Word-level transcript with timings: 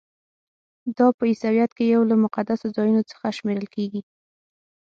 دا 0.97 1.07
په 1.17 1.23
عیسویت 1.29 1.71
کې 1.77 1.85
یو 1.93 2.01
له 2.11 2.15
مقدسو 2.23 2.65
ځایونو 2.75 3.01
څخه 3.11 3.27
شمیرل 3.37 3.67
کیږي. 3.75 4.01